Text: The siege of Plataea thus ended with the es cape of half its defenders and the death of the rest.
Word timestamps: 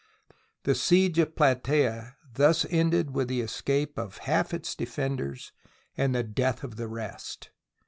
The 0.63 0.73
siege 0.73 1.19
of 1.19 1.35
Plataea 1.35 2.15
thus 2.33 2.65
ended 2.71 3.11
with 3.11 3.27
the 3.27 3.43
es 3.43 3.61
cape 3.61 3.99
of 3.99 4.17
half 4.25 4.51
its 4.51 4.73
defenders 4.73 5.51
and 5.95 6.15
the 6.15 6.23
death 6.23 6.63
of 6.63 6.75
the 6.75 6.87
rest. 6.87 7.51